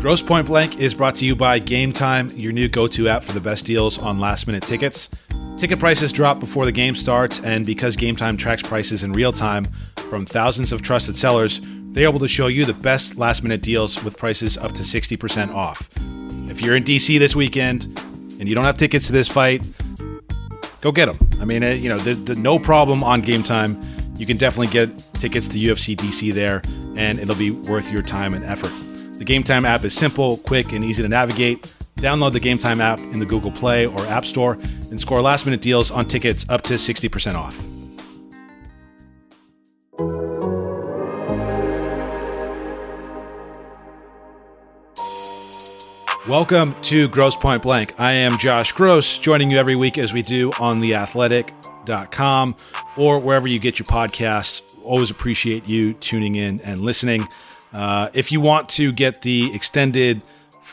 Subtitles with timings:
[0.00, 3.22] Gross Point Blank is brought to you by Game Time, your new go to app
[3.22, 5.10] for the best deals on last minute tickets.
[5.58, 9.30] Ticket prices drop before the game starts, and because Game Time tracks prices in real
[9.30, 9.66] time
[9.96, 11.60] from thousands of trusted sellers,
[11.92, 15.54] they're able to show you the best last minute deals with prices up to 60%
[15.54, 15.90] off.
[16.48, 17.84] If you're in DC this weekend
[18.38, 19.62] and you don't have tickets to this fight,
[20.80, 21.28] go get them.
[21.42, 23.78] I mean, uh, you know, the, the no problem on Game Time.
[24.16, 24.88] You can definitely get
[25.20, 26.62] tickets to UFC DC there,
[26.96, 28.72] and it'll be worth your time and effort.
[29.20, 31.70] The Game Time app is simple, quick, and easy to navigate.
[31.96, 35.44] Download the Game Time app in the Google Play or App Store and score last
[35.44, 37.62] minute deals on tickets up to 60% off.
[46.26, 47.92] Welcome to Gross Point Blank.
[47.98, 52.56] I am Josh Gross, joining you every week as we do on theathletic.com
[52.96, 54.62] or wherever you get your podcasts.
[54.82, 57.28] Always appreciate you tuning in and listening.
[57.72, 60.28] Uh, if you want to get the extended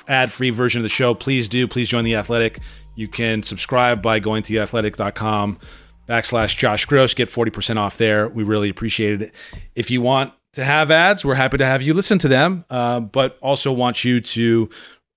[0.07, 1.67] ad free version of the show, please do.
[1.67, 2.59] Please join The Athletic.
[2.95, 5.59] You can subscribe by going to theathletic.com
[6.07, 7.13] backslash Josh Gross.
[7.13, 8.27] Get 40% off there.
[8.27, 9.35] We really appreciate it.
[9.75, 12.99] If you want to have ads, we're happy to have you listen to them, uh,
[12.99, 14.69] but also want you to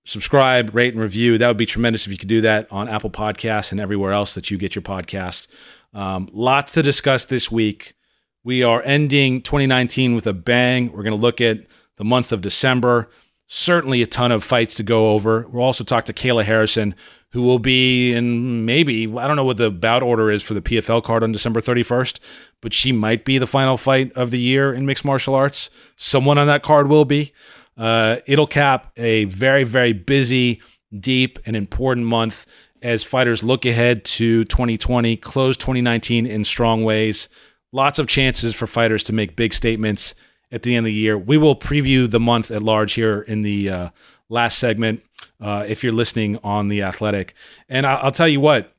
[0.04, 1.38] subscribe, rate, and review.
[1.38, 4.34] That would be tremendous if you could do that on Apple Podcasts and everywhere else
[4.34, 5.46] that you get your podcast.
[5.94, 7.94] Um, lots to discuss this week.
[8.42, 10.92] We are ending 2019 with a bang.
[10.92, 11.58] We're going to look at
[11.96, 13.10] the month of December.
[13.46, 15.46] Certainly a ton of fights to go over.
[15.48, 16.94] We'll also talk to Kayla Harrison,
[17.32, 20.62] who will be in maybe, I don't know what the bout order is for the
[20.62, 22.18] PFL card on December 31st,
[22.62, 25.68] but she might be the final fight of the year in mixed martial arts.
[25.96, 27.32] Someone on that card will be.
[27.76, 30.62] Uh, it'll cap a very, very busy,
[30.98, 32.46] deep, and important month
[32.80, 37.28] as fighters look ahead to 2020, close 2019 in strong ways.
[37.72, 40.14] Lots of chances for fighters to make big statements
[40.50, 41.16] at the end of the year.
[41.16, 43.90] We will preview the month at large here in the uh,
[44.28, 45.04] last segment
[45.40, 47.34] uh, if you're listening on The Athletic.
[47.68, 48.74] And I- will tell you what,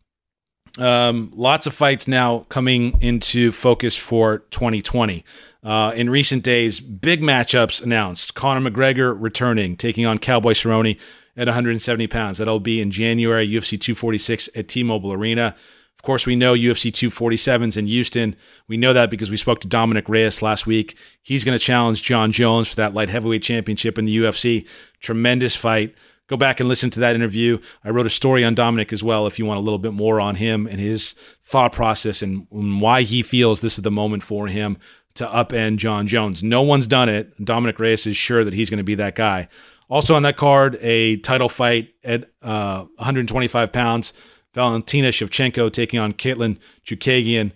[0.77, 5.23] um, lots of fights now coming into focus for 2020.
[5.63, 8.35] Uh, in recent days, big matchups announced.
[8.35, 10.99] Conor McGregor returning, taking on Cowboy Cerrone
[11.37, 12.37] at 170 pounds.
[12.37, 15.55] That'll be in January, UFC 246 at T-Mobile Arena.
[16.01, 18.35] Of course, we know UFC 247's in Houston.
[18.67, 20.97] We know that because we spoke to Dominic Reyes last week.
[21.21, 24.67] He's going to challenge Jon Jones for that light heavyweight championship in the UFC.
[24.99, 25.93] Tremendous fight.
[26.25, 27.59] Go back and listen to that interview.
[27.83, 30.19] I wrote a story on Dominic as well if you want a little bit more
[30.19, 31.13] on him and his
[31.43, 34.79] thought process and why he feels this is the moment for him
[35.13, 36.41] to upend Jon Jones.
[36.41, 37.45] No one's done it.
[37.45, 39.49] Dominic Reyes is sure that he's going to be that guy.
[39.87, 44.13] Also on that card, a title fight at uh, 125 pounds.
[44.53, 47.51] Valentina Shevchenko taking on Katlyn Chookagian.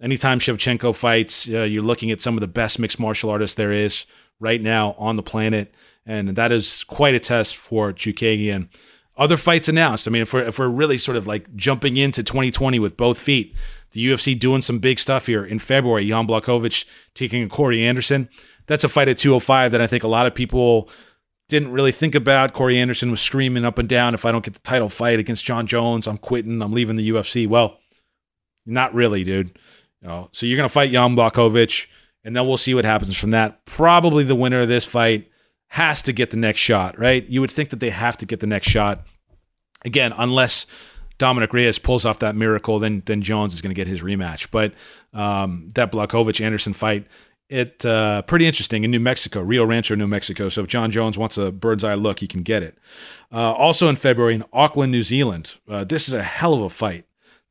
[0.00, 3.72] Anytime Shevchenko fights, uh, you're looking at some of the best mixed martial artists there
[3.72, 4.06] is
[4.40, 5.74] right now on the planet,
[6.06, 8.68] and that is quite a test for Chookagian.
[9.16, 10.06] Other fights announced.
[10.06, 13.18] I mean, if we're, if we're really sort of like jumping into 2020 with both
[13.18, 13.54] feet,
[13.90, 16.08] the UFC doing some big stuff here in February.
[16.08, 16.84] Jan Blachowicz
[17.14, 18.28] taking Corey Anderson.
[18.66, 20.88] That's a fight at 205 that I think a lot of people
[21.48, 22.52] didn't really think about.
[22.52, 25.44] Corey Anderson was screaming up and down, if I don't get the title fight against
[25.44, 26.62] Jon Jones, I'm quitting.
[26.62, 27.46] I'm leaving the UFC.
[27.46, 27.78] Well,
[28.66, 29.58] not really, dude.
[30.02, 31.86] You know, so you're gonna fight Jan Blachowicz,
[32.24, 33.64] and then we'll see what happens from that.
[33.64, 35.30] Probably the winner of this fight
[35.68, 37.26] has to get the next shot, right?
[37.28, 39.06] You would think that they have to get the next shot.
[39.84, 40.66] Again, unless
[41.18, 44.48] Dominic Reyes pulls off that miracle, then then Jones is going to get his rematch.
[44.50, 44.72] But
[45.12, 47.06] um, that Blachowicz Anderson fight,
[47.48, 50.48] it uh, pretty interesting in New Mexico, Rio Rancho, New Mexico.
[50.48, 52.78] So if Jon Jones wants a bird's eye look, he can get it.
[53.32, 56.68] Uh, also in February in Auckland, New Zealand, uh, this is a hell of a
[56.68, 57.06] fight.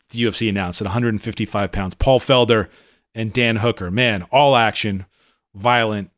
[0.09, 1.95] The UFC announced at 155 pounds.
[1.95, 2.69] Paul Felder
[3.13, 3.91] and Dan Hooker.
[3.91, 5.05] Man, all action,
[5.53, 6.11] violent,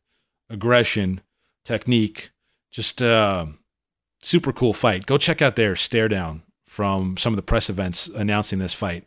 [0.50, 1.22] aggression,
[1.64, 2.32] technique.
[2.72, 3.48] Just uh,
[4.22, 5.06] super cool fight.
[5.06, 9.06] Go check out their stare down from some of the press events announcing this fight.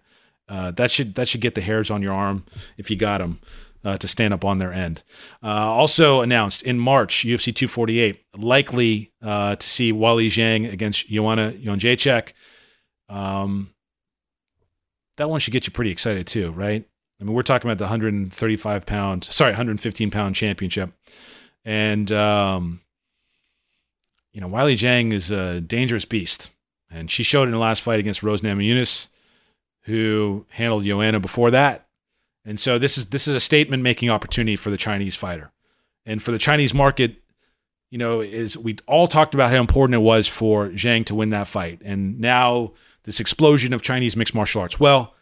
[0.48, 2.44] Uh, that should that should get the hairs on your arm
[2.76, 3.38] if you got them
[3.84, 5.02] uh, to stand up on their end.
[5.42, 11.52] Uh, also announced in March, UFC 248, likely uh, to see Weili Zhang against Joanna
[11.52, 12.32] Jędrzejczyk.
[13.08, 13.70] Um,
[15.16, 16.84] that one should get you pretty excited too, right?
[17.20, 20.90] I mean, we're talking about the 135 pound, sorry, 115 pound championship,
[21.64, 22.80] and um,
[24.32, 26.50] you know, Weili Zhang is a dangerous beast,
[26.90, 29.08] and she showed in the last fight against Rose Namajunas,
[29.82, 31.86] who handled Joanna before that
[32.44, 35.52] and so this is this is a statement making opportunity for the Chinese fighter.
[36.04, 37.22] And for the Chinese market,
[37.90, 41.28] you know, is we all talked about how important it was for Zhang to win
[41.28, 41.80] that fight.
[41.84, 42.72] And now
[43.04, 44.80] this explosion of Chinese mixed martial arts.
[44.80, 45.14] Well,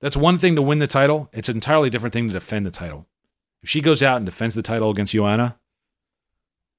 [0.00, 1.28] that's one thing to win the title.
[1.32, 3.06] It's an entirely different thing to defend the title.
[3.62, 5.58] If she goes out and defends the title against Joanna,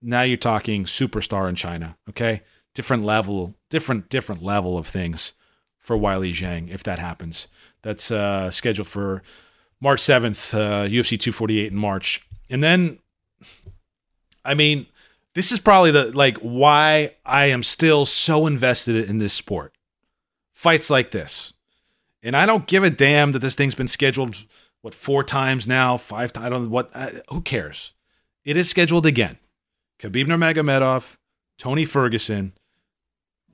[0.02, 1.98] now you're talking superstar in China.
[2.10, 2.42] Okay,
[2.74, 5.34] different level, different different level of things
[5.78, 7.48] for Weili Zhang if that happens.
[7.82, 9.22] That's uh, scheduled for
[9.80, 13.00] March seventh, uh, UFC 248 in March, and then,
[14.44, 14.88] I mean,
[15.34, 19.74] this is probably the like why I am still so invested in this sport.
[20.54, 21.54] Fights like this,
[22.24, 24.46] and I don't give a damn that this thing's been scheduled
[24.82, 26.46] what four times now, five times.
[26.46, 26.90] I don't what.
[26.94, 27.94] Uh, who cares?
[28.44, 29.38] It is scheduled again.
[30.00, 31.18] Khabib Nurmagomedov,
[31.58, 32.54] Tony Ferguson,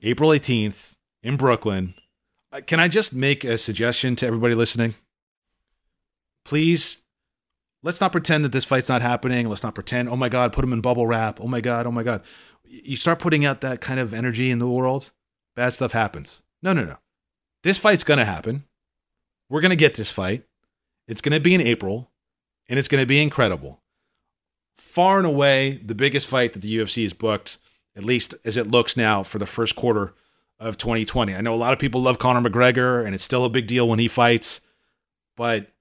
[0.02, 1.94] April 18th in Brooklyn.
[2.52, 4.94] Uh, can I just make a suggestion to everybody listening?
[6.44, 7.02] Please,
[7.82, 9.48] let's not pretend that this fight's not happening.
[9.48, 11.40] Let's not pretend, oh my God, put him in bubble wrap.
[11.40, 12.22] Oh my God, oh my God.
[12.64, 15.12] You start putting out that kind of energy in the world,
[15.54, 16.42] bad stuff happens.
[16.62, 16.96] No, no, no.
[17.62, 18.64] This fight's going to happen.
[19.48, 20.44] We're going to get this fight.
[21.06, 22.10] It's going to be in April,
[22.68, 23.80] and it's going to be incredible
[24.76, 27.58] far and away the biggest fight that the UFC has booked,
[27.96, 30.14] at least as it looks now for the first quarter
[30.58, 31.34] of 2020.
[31.34, 33.88] I know a lot of people love Conor McGregor, and it's still a big deal
[33.88, 34.60] when he fights.
[35.36, 35.72] But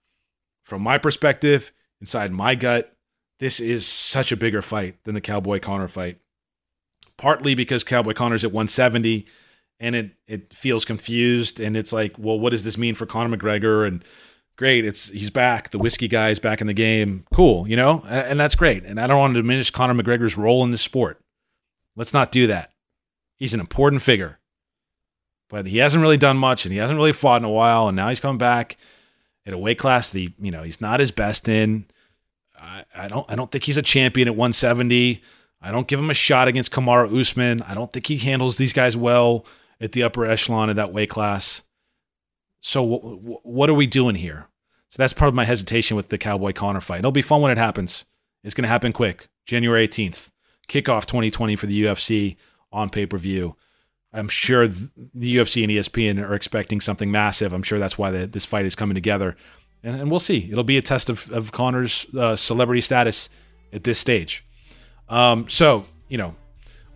[0.63, 1.71] from my perspective,
[2.01, 2.95] inside my gut,
[3.39, 6.19] this is such a bigger fight than the Cowboy Conor fight.
[7.18, 9.25] Partly because Cowboy Conor's at 170
[9.80, 13.36] and it it feels confused and it's like, well, what does this mean for Conor
[13.36, 13.86] McGregor?
[13.88, 14.04] And
[14.56, 14.86] great.
[14.86, 15.71] It's he's back.
[15.71, 17.25] The whiskey guy is back in the game.
[17.33, 18.83] Cool, you know, and, and that's great.
[18.83, 21.19] And I don't want to diminish Conor McGregor's role in the sport.
[21.95, 22.71] Let's not do that.
[23.38, 24.39] He's an important figure,
[25.50, 27.88] but he hasn't really done much, and he hasn't really fought in a while.
[27.88, 28.77] And now he's come back
[29.45, 31.86] at a weight class that he, you know, he's not his best in.
[32.60, 35.22] I, I don't, I don't think he's a champion at 170.
[35.62, 37.62] I don't give him a shot against Kamaru Usman.
[37.62, 39.45] I don't think he handles these guys well
[39.80, 41.63] at the upper echelon of that weight class.
[42.62, 44.48] So w- w- what are we doing here?
[44.90, 47.00] So that's part of my hesitation with the Cowboy Conor fight.
[47.00, 48.06] It'll be fun when it happens.
[48.44, 49.28] It's going to happen quick.
[49.45, 50.31] January 18th,
[50.68, 52.36] kickoff 2020 for the UFC
[52.72, 53.56] on pay per view.
[54.13, 57.51] I'm sure the UFC and ESPN are expecting something massive.
[57.51, 59.36] I'm sure that's why the, this fight is coming together.
[59.83, 60.50] And, and, we'll see.
[60.51, 63.30] It'll be a test of, of Conor's uh, celebrity status
[63.74, 64.45] at this stage.
[65.10, 66.36] Um, so, you know,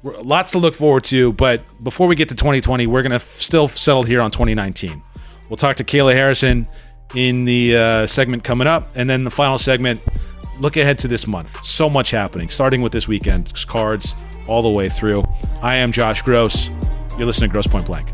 [0.03, 1.33] lots to look forward to.
[1.33, 5.01] But before we get to 2020, we're going to f- still settle here on 2019.
[5.49, 6.67] We'll talk to Kayla Harrison
[7.15, 8.85] in the uh, segment coming up.
[8.95, 10.05] And then the final segment,
[10.59, 11.65] look ahead to this month.
[11.65, 14.15] So much happening, starting with this weekend's cards
[14.47, 15.23] all the way through.
[15.61, 16.69] I am Josh Gross.
[17.17, 18.13] You're listening to Gross Point Blank.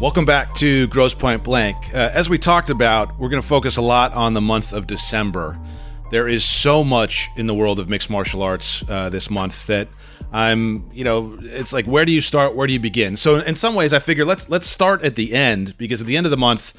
[0.00, 1.76] Welcome back to Gross Point Blank.
[1.94, 4.88] Uh, as we talked about, we're going to focus a lot on the month of
[4.88, 5.56] December.
[6.10, 9.86] There is so much in the world of mixed martial arts uh, this month that
[10.32, 12.56] I'm, you know, it's like where do you start?
[12.56, 13.16] Where do you begin?
[13.16, 16.16] So in some ways, I figure let's let's start at the end because at the
[16.16, 16.76] end of the month,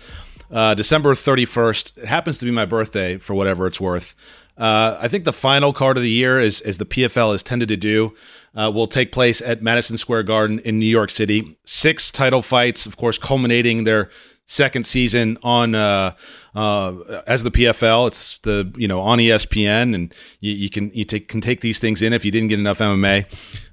[0.52, 4.14] uh, December 31st, it happens to be my birthday for whatever it's worth.
[4.58, 7.70] Uh, I think the final card of the year, is, as the PFL has tended
[7.70, 8.14] to do,
[8.56, 11.58] uh, will take place at Madison Square Garden in New York City.
[11.66, 14.10] Six title fights, of course, culminating their
[14.46, 16.14] second season on uh,
[16.54, 18.08] uh, as the PFL.
[18.08, 21.80] It's the you know on ESPN, and you, you can you take, can take these
[21.80, 23.26] things in if you didn't get enough MMA.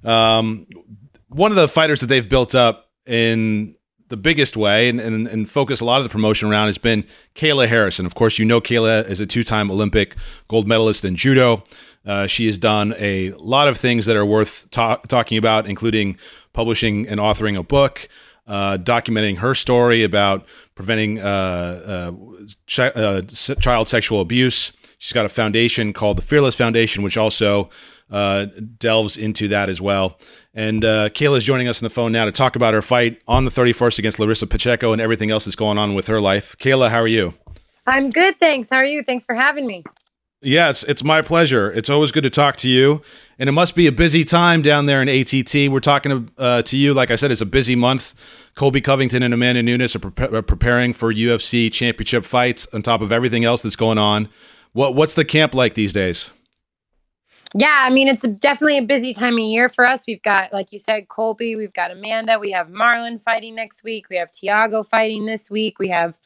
[0.06, 0.67] Um,
[1.29, 3.76] one of the fighters that they've built up in
[4.11, 7.05] the biggest way and, and, and, focus a lot of the promotion around has been
[7.35, 8.05] Kayla Harrison.
[8.05, 10.17] Of course, you know Kayla is a two time Olympic
[10.49, 11.62] gold medalist in judo.
[12.05, 16.19] Uh, she has done a lot of things that are worth ta- talking about, including
[16.53, 18.09] publishing and authoring a book
[18.50, 22.12] uh, documenting her story about preventing uh, uh,
[22.67, 24.73] ch- uh, child sexual abuse.
[25.02, 27.71] She's got a foundation called the Fearless Foundation, which also
[28.11, 28.45] uh,
[28.76, 30.19] delves into that as well.
[30.52, 33.47] And Kayla is joining us on the phone now to talk about her fight on
[33.47, 36.54] the 31st against Larissa Pacheco and everything else that's going on with her life.
[36.59, 37.33] Kayla, how are you?
[37.87, 38.69] I'm good, thanks.
[38.69, 39.02] How are you?
[39.02, 39.85] Thanks for having me.
[40.42, 41.73] Yeah, it's, it's my pleasure.
[41.73, 43.00] It's always good to talk to you.
[43.38, 45.73] And it must be a busy time down there in ATT.
[45.73, 46.92] We're talking to, uh, to you.
[46.92, 48.14] Like I said, it's a busy month.
[48.54, 53.00] Colby Covington and Amanda Nunes are, pre- are, preparing for UFC championship fights on top
[53.00, 54.28] of everything else that's going on.
[54.73, 56.31] What What's the camp like these days?
[57.55, 60.05] Yeah, I mean, it's definitely a busy time of year for us.
[60.07, 64.09] We've got, like you said, Colby, we've got Amanda, we have Marlon fighting next week,
[64.09, 66.17] we have Tiago fighting this week, we have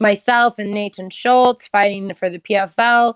[0.00, 3.14] myself and Natan Schulte fighting for the PFL.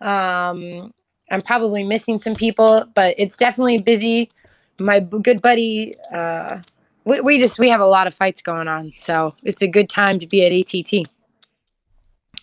[0.00, 0.94] Um,
[1.30, 4.30] I'm probably missing some people, but it's definitely busy.
[4.78, 6.60] My good buddy, uh,
[7.04, 9.90] we, we just we have a lot of fights going on, so it's a good
[9.90, 11.10] time to be at ATT.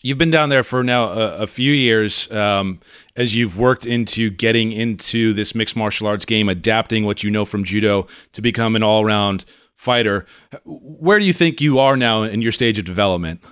[0.06, 2.80] You've been down there for now a, a few years um,
[3.16, 7.44] as you've worked into getting into this mixed martial arts game, adapting what you know
[7.44, 10.28] from judo to become an all around fighter.
[10.64, 13.44] Where do you think you are now in your stage of development?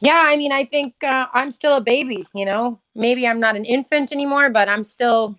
[0.00, 2.26] Yeah, I mean, I think uh, I'm still a baby.
[2.34, 5.38] You know, maybe I'm not an infant anymore, but I'm still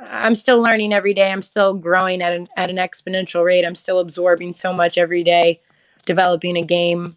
[0.00, 1.32] I'm still learning every day.
[1.32, 3.64] I'm still growing at an at an exponential rate.
[3.64, 5.60] I'm still absorbing so much every day,
[6.06, 7.16] developing a game.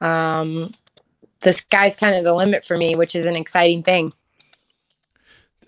[0.00, 0.72] Um,
[1.40, 4.12] the sky's kind of the limit for me, which is an exciting thing.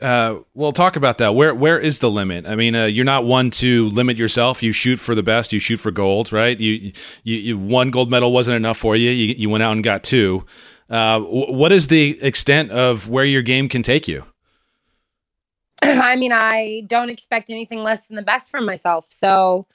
[0.00, 1.34] Uh, well, talk about that.
[1.34, 2.46] Where where is the limit?
[2.46, 4.62] I mean, uh, you're not one to limit yourself.
[4.62, 5.52] You shoot for the best.
[5.52, 6.58] You shoot for gold, right?
[6.58, 6.92] You
[7.24, 9.10] you, you one gold medal wasn't enough for you.
[9.10, 10.44] You, you went out and got two.
[10.88, 14.24] Uh, what is the extent of where your game can take you?
[15.82, 19.06] I mean, I don't expect anything less than the best from myself.
[19.10, 19.66] So,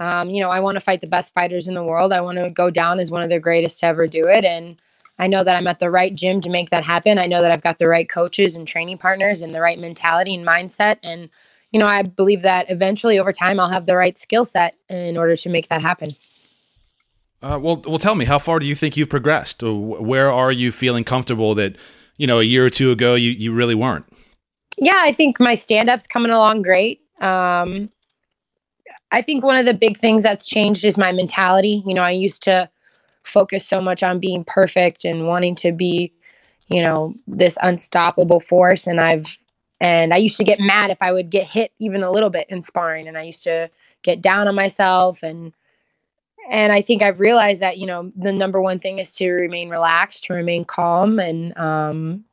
[0.00, 2.12] um, you know, I want to fight the best fighters in the world.
[2.12, 4.44] I want to go down as one of the greatest to ever do it.
[4.44, 4.80] And
[5.18, 7.18] I know that I'm at the right gym to make that happen.
[7.18, 10.34] I know that I've got the right coaches and training partners and the right mentality
[10.34, 10.96] and mindset.
[11.02, 11.28] And,
[11.70, 15.16] you know, I believe that eventually over time I'll have the right skill set in
[15.16, 16.10] order to make that happen.
[17.42, 19.62] Uh, well, well, tell me, how far do you think you've progressed?
[19.62, 21.76] Where are you feeling comfortable that,
[22.16, 24.06] you know, a year or two ago you, you really weren't?
[24.78, 27.00] Yeah, I think my stand up's coming along great.
[27.20, 27.90] Um,
[29.10, 31.82] I think one of the big things that's changed is my mentality.
[31.84, 32.70] You know, I used to
[33.22, 36.12] focus so much on being perfect and wanting to be,
[36.68, 38.86] you know, this unstoppable force.
[38.86, 39.26] And I've,
[39.80, 42.46] and I used to get mad if I would get hit even a little bit
[42.48, 43.08] in sparring.
[43.08, 43.70] And I used to
[44.02, 45.52] get down on myself and,
[46.50, 49.68] and I think I've realized that, you know, the number one thing is to remain
[49.68, 51.20] relaxed, to remain calm.
[51.20, 52.24] And, um,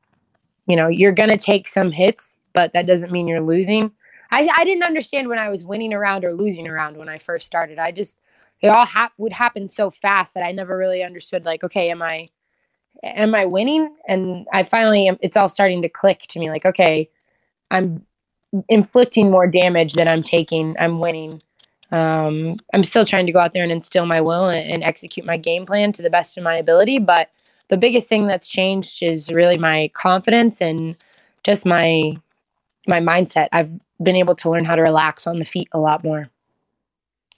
[0.65, 3.91] you know, you're going to take some hits, but that doesn't mean you're losing.
[4.31, 7.46] I, I didn't understand when I was winning around or losing around when I first
[7.46, 7.77] started.
[7.77, 8.17] I just,
[8.61, 12.01] it all hap- would happen so fast that I never really understood, like, okay, am
[12.01, 12.29] I,
[13.03, 13.95] am I winning?
[14.07, 17.09] And I finally, it's all starting to click to me like, okay,
[17.71, 18.05] I'm
[18.67, 20.75] inflicting more damage than I'm taking.
[20.79, 21.41] I'm winning.
[21.91, 25.25] Um, I'm still trying to go out there and instill my will and, and execute
[25.25, 27.29] my game plan to the best of my ability, but
[27.69, 30.95] the biggest thing that's changed is really my confidence and
[31.43, 32.17] just my
[32.87, 33.49] my mindset.
[33.51, 36.29] I've been able to learn how to relax on the feet a lot more.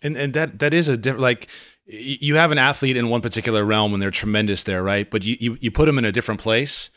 [0.02, 1.48] And and that that is a different like
[1.86, 5.10] you have an athlete in one particular realm and they're tremendous there, right?
[5.10, 6.90] But you, you, you put them in a different place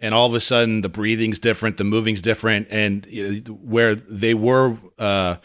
[0.00, 3.94] and all of a sudden the breathing's different, the moving's different, and you know, where
[3.94, 5.36] they were uh,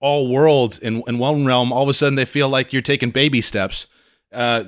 [0.00, 3.10] all worlds in, in one realm, all of a sudden they feel like you're taking
[3.10, 3.88] baby steps
[4.32, 4.64] uh,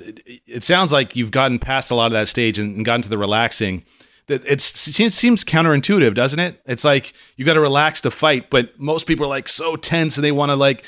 [0.46, 3.08] it sounds like you've gotten past a lot of that stage and, and gotten to
[3.08, 3.84] the relaxing.
[4.26, 6.60] It seems seems counterintuitive, doesn't it?
[6.64, 10.16] It's like you got to relax to fight, but most people are like so tense
[10.16, 10.84] and they want to like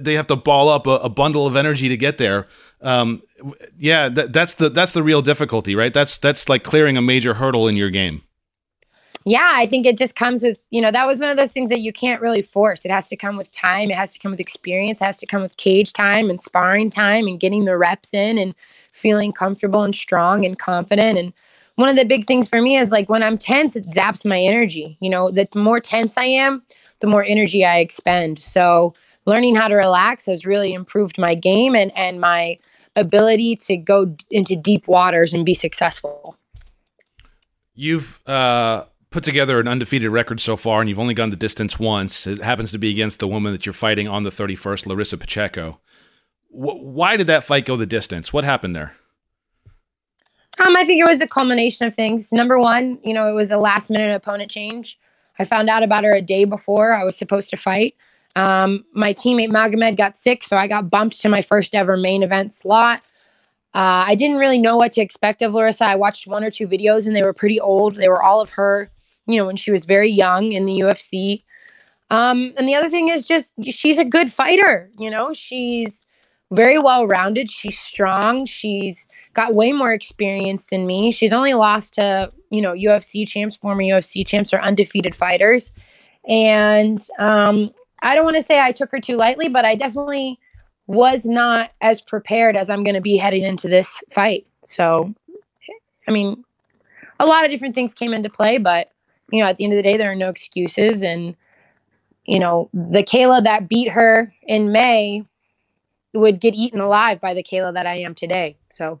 [0.00, 2.46] they have to ball up a, a bundle of energy to get there.
[2.80, 3.22] Um,
[3.78, 5.94] yeah, that, that's the that's the real difficulty, right?
[5.94, 8.22] That's that's like clearing a major hurdle in your game
[9.24, 11.70] yeah, I think it just comes with, you know, that was one of those things
[11.70, 12.84] that you can't really force.
[12.84, 15.26] It has to come with time, it has to come with experience, it has to
[15.26, 18.54] come with cage time and sparring time and getting the reps in and
[18.90, 21.18] feeling comfortable and strong and confident.
[21.18, 21.32] And
[21.76, 24.40] one of the big things for me is like when I'm tense, it zaps my
[24.40, 24.96] energy.
[25.00, 26.62] You know, the more tense I am,
[27.00, 28.38] the more energy I expend.
[28.38, 32.58] So learning how to relax has really improved my game and and my
[32.96, 36.36] ability to go into deep waters and be successful.
[37.74, 41.78] You've uh put together an undefeated record so far, and you've only gone the distance
[41.78, 42.26] once.
[42.26, 45.80] It happens to be against the woman that you're fighting on the 31st, Larissa Pacheco.
[46.50, 48.32] W- why did that fight go the distance?
[48.32, 48.94] What happened there?
[50.64, 52.32] Um, I think it was a culmination of things.
[52.32, 54.98] Number one, you know, it was a last minute opponent change.
[55.38, 57.96] I found out about her a day before I was supposed to fight.
[58.36, 62.22] Um, my teammate Magomed got sick, so I got bumped to my first ever main
[62.22, 63.00] event slot.
[63.74, 65.84] Uh, I didn't really know what to expect of Larissa.
[65.84, 67.96] I watched one or two videos and they were pretty old.
[67.96, 68.90] They were all of her
[69.26, 71.42] you know, when she was very young in the UFC.
[72.10, 76.04] Um, and the other thing is just she's a good fighter, you know, she's
[76.52, 77.50] very well rounded.
[77.50, 78.44] She's strong.
[78.44, 81.10] She's got way more experience than me.
[81.10, 85.72] She's only lost to, you know, UFC champs, former UFC champs, or undefeated fighters.
[86.28, 87.70] And um,
[88.02, 90.38] I don't want to say I took her too lightly, but I definitely
[90.86, 94.46] was not as prepared as I'm going to be heading into this fight.
[94.66, 95.12] So,
[96.06, 96.44] I mean,
[97.18, 98.90] a lot of different things came into play, but
[99.30, 101.02] you know, at the end of the day, there are no excuses.
[101.02, 101.34] And,
[102.26, 105.24] you know, the Kayla that beat her in May
[106.14, 108.56] would get eaten alive by the Kayla that I am today.
[108.74, 109.00] So.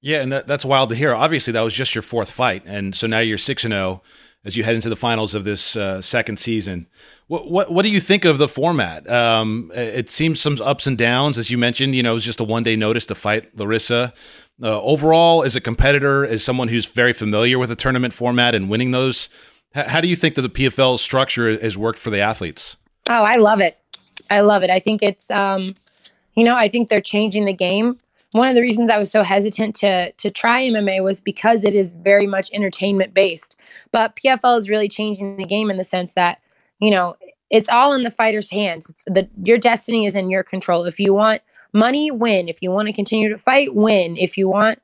[0.00, 1.14] Yeah, and that, that's wild to hear.
[1.14, 4.02] Obviously, that was just your fourth fight, and so now you're six and zero oh
[4.44, 6.86] as you head into the finals of this uh, second season.
[7.26, 9.08] What, what what do you think of the format?
[9.08, 11.94] Um, it seems some ups and downs, as you mentioned.
[11.94, 14.12] You know, it was just a one day notice to fight Larissa.
[14.62, 18.68] Uh, overall, as a competitor, as someone who's very familiar with the tournament format and
[18.68, 19.30] winning those,
[19.74, 22.76] h- how do you think that the PFL structure has worked for the athletes?
[23.08, 23.78] Oh, I love it.
[24.30, 24.70] I love it.
[24.70, 25.74] I think it's, um,
[26.34, 27.98] you know, I think they're changing the game
[28.32, 31.74] one of the reasons I was so hesitant to to try MMA was because it
[31.74, 33.56] is very much entertainment based.
[33.92, 36.40] But PFL is really changing the game in the sense that,
[36.78, 37.16] you know,
[37.50, 38.88] it's all in the fighter's hands.
[38.88, 40.84] It's the your destiny is in your control.
[40.84, 42.48] If you want money, win.
[42.48, 44.16] If you want to continue to fight, win.
[44.16, 44.80] If you want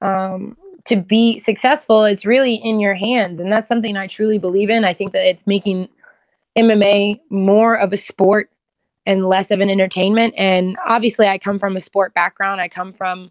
[0.00, 4.70] um, to be successful, it's really in your hands, and that's something I truly believe
[4.70, 4.84] in.
[4.84, 5.90] I think that it's making
[6.56, 8.50] MMA more of a sport
[9.06, 10.34] and less of an entertainment.
[10.36, 12.60] And obviously, I come from a sport background.
[12.60, 13.30] I come from,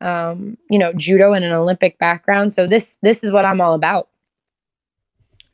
[0.00, 2.52] um, you know, judo and an Olympic background.
[2.52, 4.08] So this this is what I'm all about.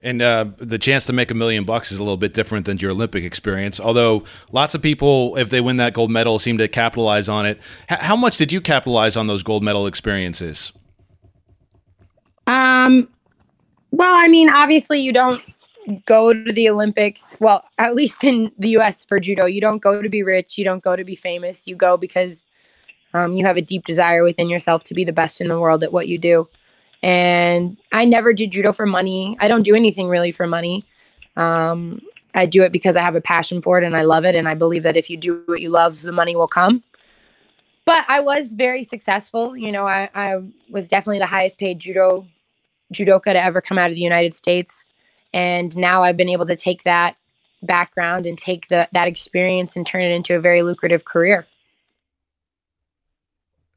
[0.02, 2.78] And uh, the chance to make a million bucks is a little bit different than
[2.78, 3.80] your Olympic experience.
[3.80, 7.58] Although lots of people, if they win that gold medal, seem to capitalize on it.
[7.90, 10.72] H- how much did you capitalize on those gold medal experiences?
[12.46, 13.08] Um,
[13.90, 15.42] well, I mean, obviously, you don't
[16.04, 17.36] go to the Olympics.
[17.40, 20.64] Well, at least in the US for judo, you don't go to be rich, you
[20.64, 21.66] don't go to be famous.
[21.66, 22.46] You go because
[23.14, 25.82] um, you have a deep desire within yourself to be the best in the world
[25.82, 26.48] at what you do.
[27.02, 29.36] And I never did judo for money.
[29.40, 30.84] I don't do anything really for money.
[31.36, 32.00] Um,
[32.34, 34.34] I do it because I have a passion for it and I love it.
[34.34, 36.82] And I believe that if you do what you love, the money will come.
[37.84, 39.56] But I was very successful.
[39.56, 42.26] You know, I, I was definitely the highest paid judo
[42.92, 44.88] judoka to ever come out of the United States.
[45.36, 47.18] And now I've been able to take that
[47.62, 51.46] background and take the, that experience and turn it into a very lucrative career.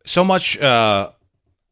[0.06, 1.12] So much uh,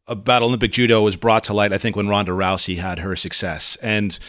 [0.06, 3.78] about Olympic judo was brought to light, I think, when Ronda Rousey had her success.
[3.82, 4.20] And,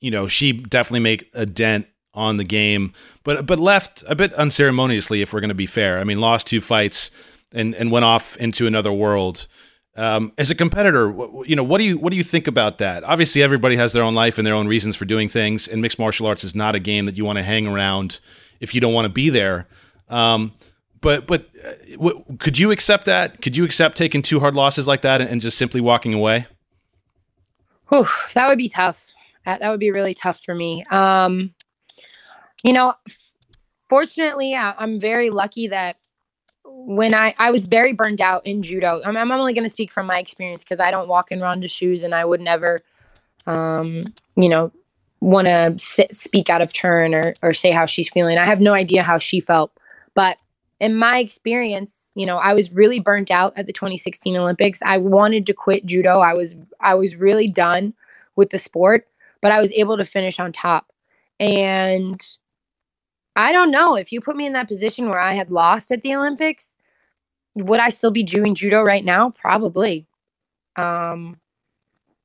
[0.00, 2.92] you know, she definitely made a dent on the game,
[3.24, 5.98] but but left a bit unceremoniously, if we're going to be fair.
[5.98, 7.10] I mean, lost two fights
[7.52, 9.48] and and went off into another world.
[9.96, 11.12] Um, as a competitor,
[11.44, 13.02] you know, what do you what do you think about that?
[13.04, 15.98] Obviously, everybody has their own life and their own reasons for doing things, and mixed
[15.98, 18.20] martial arts is not a game that you want to hang around
[18.60, 19.66] if you don't want to be there.
[20.08, 20.52] Um,
[21.00, 23.42] but but uh, w- could you accept that?
[23.42, 26.46] Could you accept taking two hard losses like that and, and just simply walking away?
[27.88, 29.08] Whew, that would be tough.
[29.44, 30.84] That, that would be really tough for me.
[30.90, 31.54] Um,
[32.62, 32.94] you know,
[33.88, 35.96] fortunately, I'm very lucky that
[36.90, 39.00] when I I was very burned out in judo.
[39.04, 41.70] I'm, I'm only going to speak from my experience because I don't walk in Ronda's
[41.70, 42.82] shoes, and I would never,
[43.46, 44.72] um, you know,
[45.20, 45.76] want to
[46.12, 48.38] speak out of turn or or say how she's feeling.
[48.38, 49.70] I have no idea how she felt,
[50.14, 50.38] but
[50.80, 54.80] in my experience, you know, I was really burnt out at the 2016 Olympics.
[54.82, 56.18] I wanted to quit judo.
[56.18, 57.94] I was I was really done
[58.34, 59.06] with the sport,
[59.40, 60.92] but I was able to finish on top.
[61.38, 62.20] And
[63.36, 66.02] I don't know if you put me in that position where I had lost at
[66.02, 66.70] the Olympics,
[67.54, 69.30] would I still be doing judo right now?
[69.30, 70.06] Probably.
[70.76, 71.38] Um,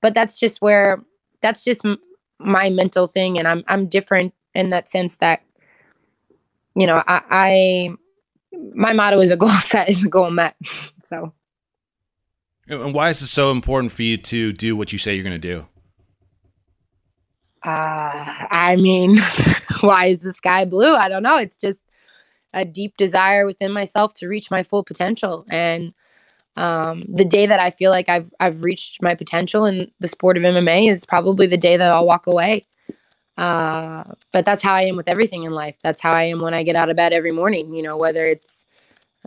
[0.01, 1.01] but that's just where
[1.41, 1.99] that's just m-
[2.39, 5.41] my mental thing, and I'm I'm different in that sense that
[6.75, 7.89] you know I, I
[8.73, 10.55] my motto is a goal set is a goal met.
[11.05, 11.33] so.
[12.67, 15.39] And why is it so important for you to do what you say you're going
[15.39, 15.67] to do?
[17.63, 19.17] Uh, I mean,
[19.81, 20.95] why is the sky blue?
[20.95, 21.37] I don't know.
[21.37, 21.81] It's just
[22.55, 25.45] a deep desire within myself to reach my full potential.
[25.49, 25.93] And
[26.55, 30.37] um, the day that I feel like I've I've reached my potential in the sport
[30.37, 32.65] of MMA is probably the day that I'll walk away.
[33.37, 35.75] Uh, but that's how I am with everything in life.
[35.83, 37.75] That's how I am when I get out of bed every morning.
[37.75, 38.65] You know, whether it's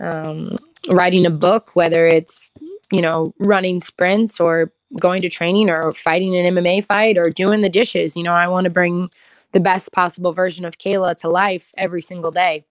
[0.01, 0.57] um,
[0.89, 2.51] writing a book, whether it's
[2.91, 7.61] you know running sprints or going to training or fighting an MMA fight or doing
[7.61, 8.17] the dishes.
[8.17, 9.11] You know, I want to bring
[9.53, 12.65] the best possible version of Kayla to life every single day.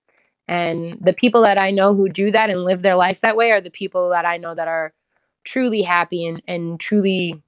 [0.47, 3.51] And the people that I know who do that and live their life that way
[3.51, 4.93] are the people that I know that are
[5.43, 7.41] truly happy and, and truly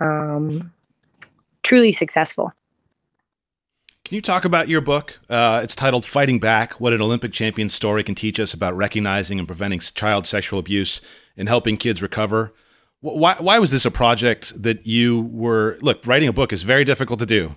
[0.00, 0.72] um,
[1.62, 2.52] truly successful.
[4.04, 5.18] Can you talk about your book?
[5.28, 9.40] Uh, it's titled Fighting Back What an Olympic Champion Story Can Teach Us About Recognizing
[9.40, 11.00] and Preventing Child Sexual Abuse
[11.36, 12.54] and Helping Kids Recover.
[13.00, 15.76] Why, why was this a project that you were?
[15.80, 17.56] Look, writing a book is very difficult to do.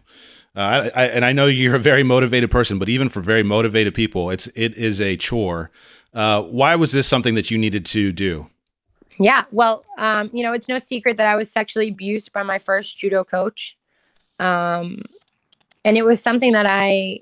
[0.60, 3.43] Uh, I, I, and I know you're a very motivated person, but even for very
[3.43, 5.72] motivated people, it's it is a chore.
[6.13, 8.50] Uh, why was this something that you needed to do?
[9.17, 12.60] Yeah, well, um, you know, it's no secret that I was sexually abused by my
[12.60, 13.78] first judo coach,
[14.39, 15.02] um,
[15.86, 17.22] and it was something that I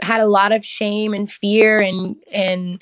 [0.00, 2.80] had a lot of shame and fear and and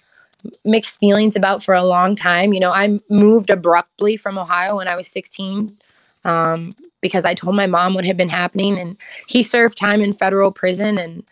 [0.66, 2.52] mixed feelings about for a long time.
[2.52, 5.78] You know, I moved abruptly from Ohio when I was 16
[6.26, 8.96] um, because I told my mom what had been happening, and
[9.28, 10.96] he served time in federal prison.
[10.96, 11.22] And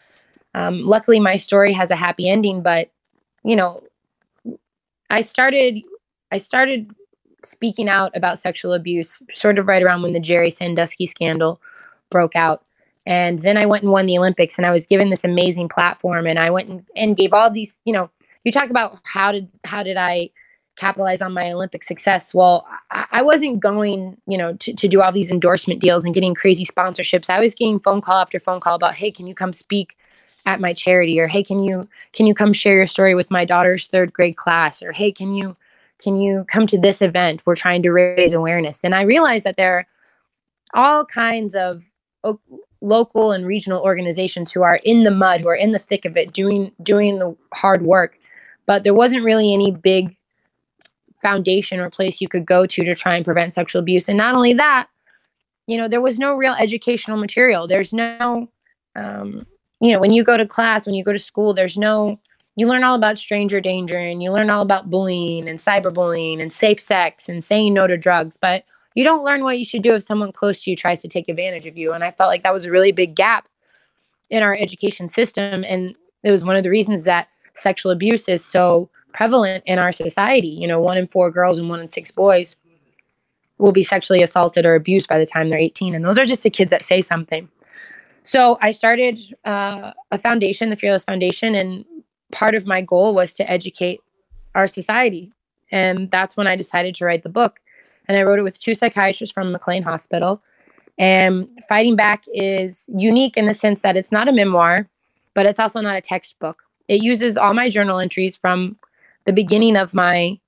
[0.55, 2.63] um, luckily, my story has a happy ending.
[2.63, 2.91] But
[3.43, 3.83] you know,
[5.09, 5.81] I started
[6.31, 6.95] I started
[7.43, 11.59] speaking out about sexual abuse sort of right around when the Jerry Sandusky scandal
[12.11, 12.67] broke out.
[13.07, 16.27] And then I went and won the Olympics, and I was given this amazing platform.
[16.27, 18.11] And I went and, and gave all these, you know,
[18.45, 20.29] you talk about how did how did I
[20.77, 22.33] capitalize on my Olympic success.
[22.35, 26.15] Well, I, I wasn't going, you know, to, to do all these endorsement deals and
[26.15, 27.31] getting crazy sponsorships.
[27.31, 29.97] I was getting phone call after phone call about, hey, can you come speak
[30.47, 31.21] at my charity?
[31.21, 34.37] Or hey, can you can you come share your story with my daughter's third grade
[34.37, 34.83] class?
[34.83, 35.57] Or hey, can you
[35.99, 37.43] can you come to this event?
[37.47, 38.81] We're trying to raise awareness.
[38.83, 39.87] And I realized that there are
[40.75, 41.85] all kinds of
[42.81, 46.17] local and regional organizations who are in the mud, who are in the thick of
[46.17, 48.19] it, doing doing the hard work.
[48.67, 50.17] But there wasn't really any big
[51.23, 54.09] foundation or place you could go to to try and prevent sexual abuse.
[54.09, 54.89] And not only that,
[55.67, 57.67] you know, there was no real educational material.
[57.67, 58.51] There's no,
[58.97, 59.47] um,
[59.81, 62.21] you know, when you go to class, when you go to school, there's no,
[62.57, 66.53] you learn all about stranger danger and you learn all about bullying and cyberbullying and
[66.53, 68.37] safe sex and saying no to drugs.
[68.37, 71.09] But you don't learn what you should do if someone close to you tries to
[71.09, 71.93] take advantage of you.
[71.93, 73.49] And I felt like that was a really big gap
[74.29, 75.65] in our education system.
[75.65, 79.93] And it was one of the reasons that sexual abuse is so prevalent in our
[79.93, 80.49] society.
[80.49, 82.57] You know, one in four girls and one in six boys
[83.59, 85.95] will be sexually assaulted or abused by the time they're 18.
[85.95, 87.49] And those are just the kids that say something.
[88.25, 91.85] So I started uh, a foundation, the Fearless Foundation, and
[92.31, 94.01] part of my goal was to educate
[94.55, 95.33] our society.
[95.71, 97.61] And that's when I decided to write the book.
[98.07, 100.43] And I wrote it with two psychiatrists from McLean Hospital.
[100.99, 104.89] And Fighting Back is unique in the sense that it's not a memoir,
[105.35, 106.63] but it's also not a textbook.
[106.89, 108.77] It uses all my journal entries from
[109.25, 110.39] the beginning of my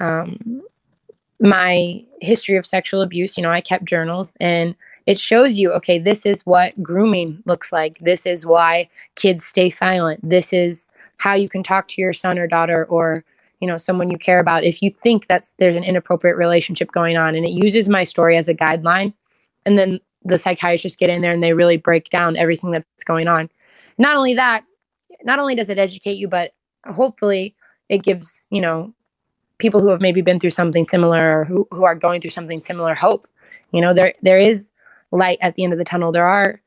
[0.00, 0.62] um,
[1.40, 3.36] my history of sexual abuse.
[3.36, 4.74] You know, I kept journals and
[5.06, 7.98] it shows you, okay, this is what grooming looks like.
[7.98, 10.20] This is why kids stay silent.
[10.22, 10.86] This is
[11.18, 13.24] how you can talk to your son or daughter or
[13.60, 17.16] you know someone you care about if you think that there's an inappropriate relationship going
[17.16, 19.14] on and it uses my story as a guideline
[19.64, 23.28] and then the psychiatrists get in there and they really break down everything that's going
[23.28, 23.48] on
[23.98, 24.64] not only that
[25.22, 26.54] not only does it educate you but
[26.86, 27.54] hopefully
[27.88, 28.92] it gives you know
[29.58, 32.60] people who have maybe been through something similar or who, who are going through something
[32.60, 33.26] similar hope
[33.72, 34.70] you know there there is
[35.10, 36.60] light at the end of the tunnel there are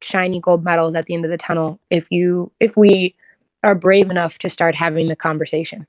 [0.00, 3.14] shiny gold medals at the end of the tunnel if you if we
[3.62, 5.86] are brave enough to start having the conversation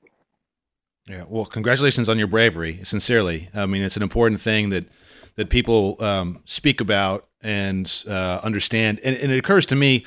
[1.06, 1.24] yeah.
[1.28, 2.80] Well, congratulations on your bravery.
[2.82, 4.86] Sincerely, I mean, it's an important thing that
[5.36, 9.00] that people um, speak about and uh, understand.
[9.04, 10.06] And, and, it occurs to me.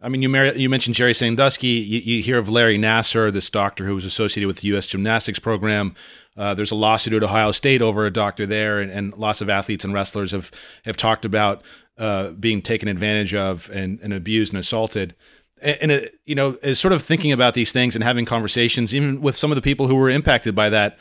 [0.00, 1.66] I mean, you, mar- you mentioned Jerry Sandusky.
[1.66, 4.86] You, you, hear of Larry Nassar, this doctor who was associated with the U.S.
[4.86, 5.94] gymnastics program.
[6.36, 9.50] Uh, there's a lawsuit at Ohio State over a doctor there, and, and lots of
[9.50, 10.52] athletes and wrestlers have
[10.84, 11.62] have talked about
[11.96, 15.16] uh, being taken advantage of and, and abused and assaulted
[15.60, 19.20] and it, you know, is sort of thinking about these things and having conversations, even
[19.20, 20.98] with some of the people who were impacted by that,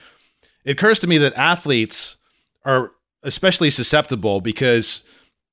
[0.63, 2.17] it occurs to me that athletes
[2.65, 2.91] are
[3.23, 5.03] especially susceptible because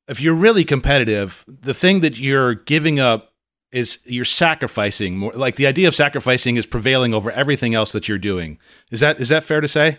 [0.08, 3.33] if you're really competitive, the thing that you're giving up
[3.74, 5.32] is you're sacrificing more.
[5.32, 8.58] Like the idea of sacrificing is prevailing over everything else that you're doing.
[8.90, 9.98] Is that is that fair to say?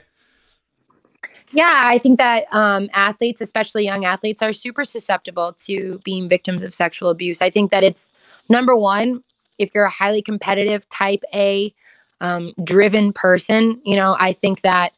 [1.51, 6.63] Yeah, I think that um, athletes, especially young athletes, are super susceptible to being victims
[6.63, 7.41] of sexual abuse.
[7.41, 8.11] I think that it's
[8.49, 9.23] number one,
[9.59, 11.73] if you're a highly competitive type A
[12.21, 14.93] um, driven person, you know, I think that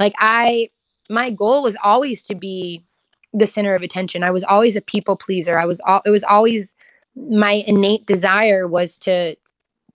[0.00, 0.70] like I,
[1.10, 2.82] my goal was always to be
[3.32, 4.22] the center of attention.
[4.22, 5.58] I was always a people pleaser.
[5.58, 6.74] I was, all, it was always
[7.16, 9.36] my innate desire was to,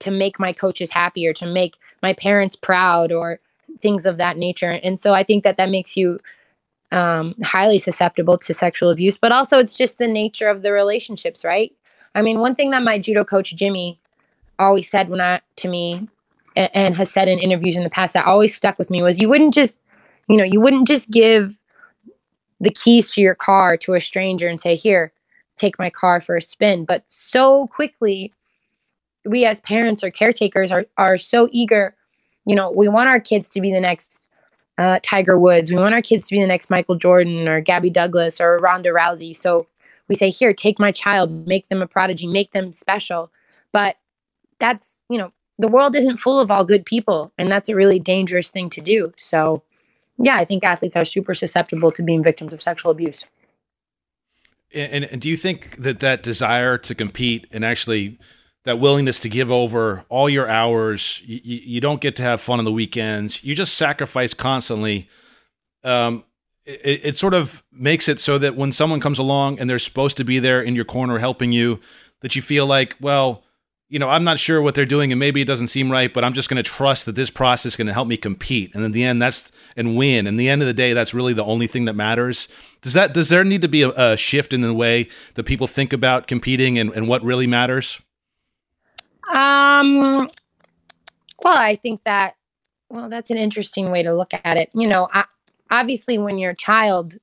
[0.00, 3.40] to make my coaches happy to make my parents proud or
[3.78, 4.70] things of that nature.
[4.70, 6.18] And so I think that that makes you
[6.92, 11.44] um, highly susceptible to sexual abuse, but also it's just the nature of the relationships,
[11.44, 11.72] right?
[12.14, 14.00] I mean, one thing that my judo coach Jimmy
[14.58, 16.08] always said when I to me
[16.56, 19.20] and, and has said in interviews in the past that always stuck with me was
[19.20, 19.78] you wouldn't just,
[20.28, 21.58] you know, you wouldn't just give
[22.60, 25.12] the keys to your car to a stranger and say, "Here,
[25.60, 28.32] take my car for a spin." But so quickly,
[29.24, 31.94] we as parents or caretakers are are so eager
[32.46, 34.26] you know, we want our kids to be the next
[34.78, 35.70] uh, Tiger Woods.
[35.70, 38.90] We want our kids to be the next Michael Jordan or Gabby Douglas or Ronda
[38.90, 39.36] Rousey.
[39.36, 39.66] So
[40.08, 43.30] we say, here, take my child, make them a prodigy, make them special.
[43.72, 43.96] But
[44.58, 47.32] that's, you know, the world isn't full of all good people.
[47.38, 49.12] And that's a really dangerous thing to do.
[49.18, 49.62] So,
[50.18, 53.26] yeah, I think athletes are super susceptible to being victims of sexual abuse.
[54.72, 58.18] And, and do you think that that desire to compete and actually
[58.64, 61.22] that willingness to give over all your hours.
[61.24, 63.42] You, you, don't get to have fun on the weekends.
[63.42, 65.08] You just sacrifice constantly.
[65.82, 66.24] Um,
[66.66, 70.18] it, it, sort of makes it so that when someone comes along and they're supposed
[70.18, 71.80] to be there in your corner helping you,
[72.20, 73.42] that you feel like, well,
[73.90, 76.22] you know, I'm not sure what they're doing and maybe it doesn't seem right, but
[76.22, 78.72] I'm just going to trust that this process is going to help me compete.
[78.72, 80.28] And in the end, that's and win.
[80.28, 82.48] And the end of the day, that's really the only thing that matters.
[82.82, 85.66] Does that does there need to be a, a shift in the way that people
[85.66, 88.00] think about competing and, and what really matters?
[89.28, 90.30] Um,
[91.42, 92.36] well, I think that
[92.90, 94.70] well, that's an interesting way to look at it.
[94.72, 95.24] You know, I,
[95.68, 97.16] obviously, when you're a child,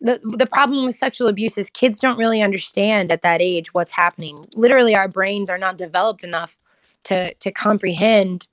[0.00, 3.92] the the problem with sexual abuse is kids don't really understand at that age what's
[3.92, 4.46] happening.
[4.54, 6.56] Literally, our brains are not developed enough
[7.04, 8.46] to to comprehend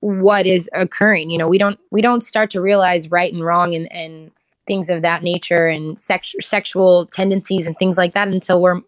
[0.00, 1.30] what is occurring.
[1.30, 4.30] You know, we don't we don't start to realize right and wrong and and
[4.66, 8.80] things of that nature and sex, sexual tendencies and things like that until we're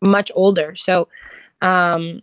[0.00, 0.76] much older.
[0.76, 1.08] So,
[1.60, 2.22] um,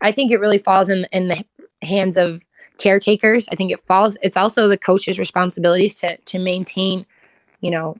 [0.00, 1.44] I think it really falls in in the
[1.82, 2.42] hands of
[2.78, 3.48] caretakers.
[3.50, 4.16] I think it falls.
[4.22, 7.06] It's also the coach's responsibilities to to maintain,
[7.60, 7.96] you know,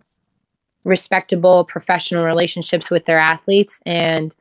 [0.85, 3.81] respectable professional relationships with their athletes.
[3.87, 4.35] And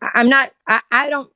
[0.00, 0.52] I'm not.
[0.66, 1.30] I, I don't.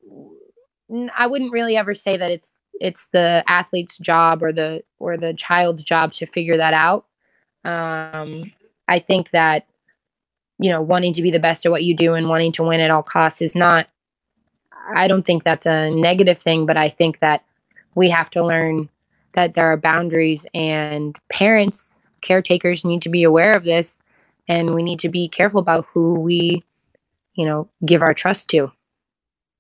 [1.17, 5.35] I wouldn't really ever say that it's it's the athlete's job or the or the
[5.35, 7.07] child's job to figure that out.
[7.65, 8.53] Um,
[8.89, 9.67] I think that
[10.59, 12.81] you know wanting to be the best at what you do and wanting to win
[12.81, 13.89] at all costs is not.
[14.95, 17.45] I don't think that's a negative thing, but I think that
[17.95, 18.89] we have to learn
[19.33, 24.02] that there are boundaries and parents, caretakers need to be aware of this
[24.53, 26.63] and we need to be careful about who we,
[27.33, 28.71] you know, give our trust to.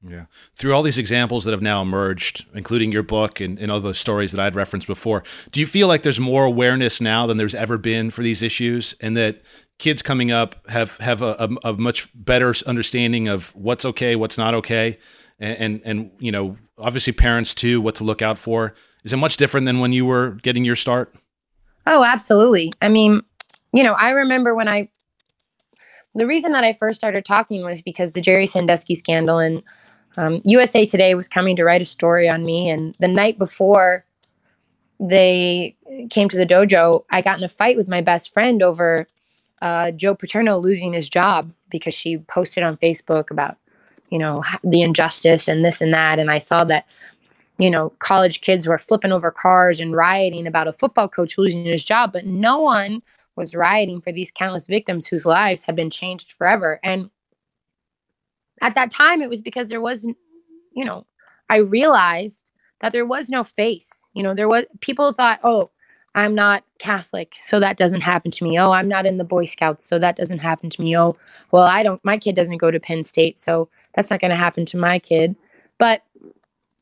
[0.06, 0.26] Yeah.
[0.54, 4.32] Through all these examples that have now emerged, including your book and, and other stories
[4.32, 7.78] that I'd referenced before, do you feel like there's more awareness now than there's ever
[7.78, 9.42] been for these issues and that
[9.78, 14.36] kids coming up have, have a, a, a much better understanding of what's okay, what's
[14.36, 14.98] not okay?
[15.38, 18.74] And, and, and, you know, obviously parents too, what to look out for.
[19.04, 21.14] Is it much different than when you were getting your start?
[21.86, 22.72] Oh, absolutely.
[22.82, 23.22] I mean,
[23.72, 24.88] you know, I remember when I,
[26.14, 29.62] the reason that I first started talking was because the Jerry Sandusky scandal and
[30.16, 32.68] um, USA Today was coming to write a story on me.
[32.68, 34.04] And the night before
[35.00, 35.74] they
[36.10, 39.08] came to the dojo, I got in a fight with my best friend over
[39.62, 43.56] uh, Joe Paterno losing his job because she posted on Facebook about,
[44.10, 46.18] you know, the injustice and this and that.
[46.18, 46.86] And I saw that,
[47.58, 51.64] you know, college kids were flipping over cars and rioting about a football coach losing
[51.64, 53.02] his job, but no one
[53.36, 56.78] was rioting for these countless victims whose lives have been changed forever.
[56.82, 57.10] And
[58.62, 60.16] at that time it was because there wasn't
[60.72, 61.04] you know
[61.50, 63.90] i realized that there was no face.
[64.14, 65.70] You know there was people thought oh
[66.14, 68.58] i'm not catholic so that doesn't happen to me.
[68.58, 70.96] Oh i'm not in the boy scouts so that doesn't happen to me.
[70.96, 71.16] Oh
[71.50, 74.36] well i don't my kid doesn't go to penn state so that's not going to
[74.36, 75.36] happen to my kid.
[75.78, 76.02] But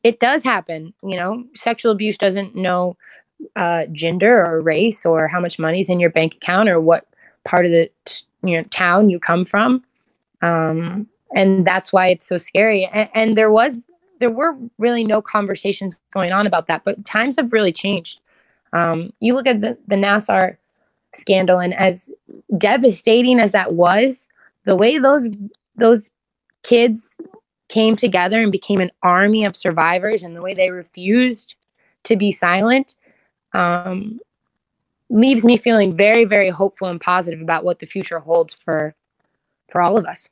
[0.03, 1.43] it does happen you know?
[1.55, 2.97] Sexual abuse doesn't know
[3.55, 7.07] uh, gender or race or how much money's in your bank account or what
[7.43, 7.89] part of the
[8.43, 9.83] you know town you come from.
[10.41, 12.85] Um, and that's why it's so scary.
[12.85, 13.87] And, and, there was
[14.19, 18.19] there were really no conversations going on about that but times have really changed.
[18.73, 20.57] Um, you look at the, the nassar
[21.13, 22.09] scandal and as
[22.57, 24.25] devastating as that was
[24.63, 25.29] the way those
[25.75, 26.09] those
[26.63, 27.17] kids
[27.67, 31.55] came together and became an army of survivors and the way they refused
[32.03, 32.95] to be silent
[33.53, 34.19] um,
[35.09, 38.95] leaves me feeling very very hopeful and positive about what the future holds for
[39.69, 40.29] for all of us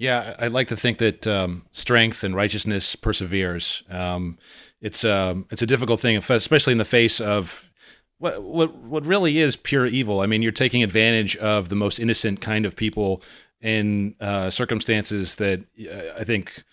[0.00, 3.82] yeah, I'd like to think that um, strength and righteousness perseveres.
[3.90, 4.38] Um,
[4.80, 7.70] it's um, it's a difficult thing, especially in the face of
[8.16, 10.22] what what what really is pure evil.
[10.22, 13.22] I mean, you're taking advantage of the most innocent kind of people
[13.60, 16.64] in uh, circumstances that uh, I think,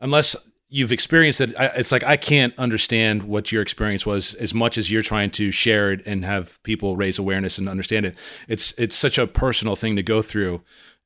[0.00, 0.34] unless
[0.72, 4.90] you've experienced it, it's like I can't understand what your experience was as much as
[4.90, 8.16] you're trying to share it and have people raise awareness and understand it.
[8.48, 10.62] It's it's such a personal thing to go through.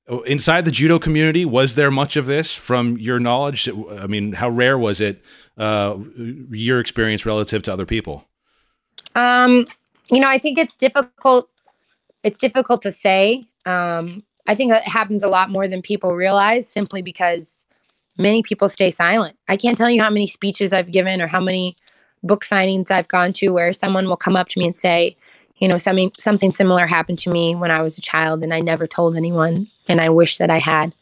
[0.09, 3.69] Oh, inside the judo community, was there much of this from your knowledge?
[3.69, 5.25] I mean, how rare was it,
[5.59, 8.25] uh, your experience relative to other people?
[9.17, 9.67] Um,
[10.09, 11.51] you know, I think it's difficult.
[12.23, 13.49] It's difficult to say.
[13.65, 17.66] Um, I think it happens a lot more than people realize simply because
[18.19, 19.37] many people stay silent.
[19.49, 21.77] I can't tell you how many speeches I've given or how many
[22.23, 25.17] book signings I've gone to where someone will come up to me and say,
[25.59, 28.61] you know, something something similar happened to me when I was a child and I
[28.61, 30.95] never told anyone and I wish that I had.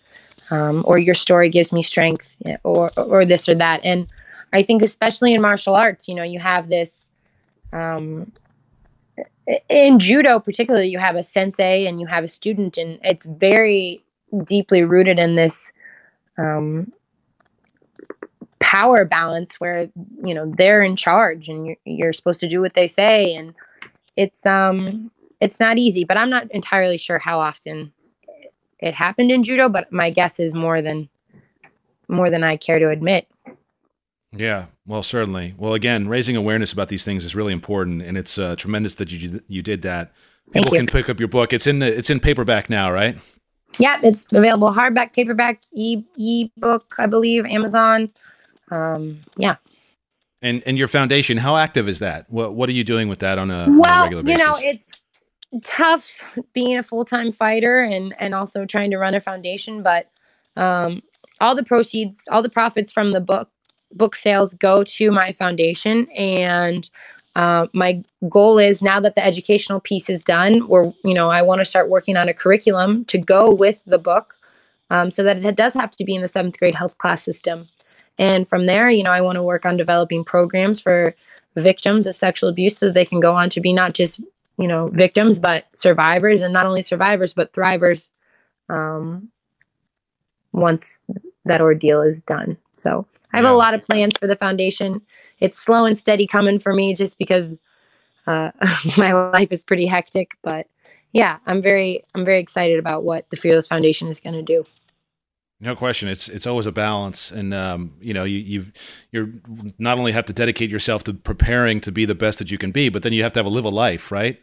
[0.50, 3.80] Um, or your story gives me strength or or this or that.
[3.84, 4.06] And
[4.52, 7.08] I think especially in martial arts, you know, you have this
[7.72, 8.30] um,
[9.68, 14.02] in judo particularly you have a sensei and you have a student and it's very
[14.44, 15.70] deeply rooted in this
[16.38, 16.92] um,
[18.64, 19.90] power balance where
[20.24, 23.54] you know they're in charge and you're, you're supposed to do what they say and
[24.16, 27.92] it's um it's not easy, but I'm not entirely sure how often
[28.78, 31.10] it happened in judo, but my guess is more than
[32.08, 33.28] more than I care to admit.
[34.32, 35.54] Yeah, well, certainly.
[35.58, 39.12] Well, again, raising awareness about these things is really important, and it's uh, tremendous that
[39.12, 40.12] you you did that.
[40.52, 41.52] People can pick up your book.
[41.52, 43.16] It's in the, it's in paperback now, right?
[43.78, 48.10] Yeah, it's available hardback, paperback, e ebook, I believe, Amazon.
[48.70, 49.56] Um, yeah.
[50.42, 52.30] And and your foundation, how active is that?
[52.30, 54.40] What what are you doing with that on a, well, on a regular basis?
[54.40, 54.86] You know, it's
[55.62, 56.22] tough
[56.52, 60.10] being a full-time fighter and and also trying to run a foundation, but
[60.56, 61.02] um
[61.40, 63.50] all the proceeds, all the profits from the book
[63.94, 66.90] book sales go to my foundation and
[67.36, 71.40] uh, my goal is now that the educational piece is done where you know i
[71.40, 74.36] want to start working on a curriculum to go with the book
[74.90, 77.68] um, so that it does have to be in the seventh grade health class system
[78.18, 81.14] and from there you know i want to work on developing programs for
[81.56, 84.20] victims of sexual abuse so they can go on to be not just
[84.58, 88.10] you know victims but survivors and not only survivors but thrivers
[88.68, 89.28] um,
[90.52, 91.00] once
[91.44, 93.52] that ordeal is done so i have yeah.
[93.52, 95.00] a lot of plans for the foundation
[95.40, 97.56] it's slow and steady coming for me just because
[98.26, 98.50] uh,
[98.98, 100.32] my life is pretty hectic.
[100.42, 100.66] But
[101.12, 104.64] yeah, I'm very I'm very excited about what the Fearless Foundation is going to do.
[105.64, 106.10] No question.
[106.10, 108.66] It's it's always a balance, and um, you know you you
[109.10, 109.30] you're
[109.78, 112.70] not only have to dedicate yourself to preparing to be the best that you can
[112.70, 114.38] be, but then you have to have a live a life, right?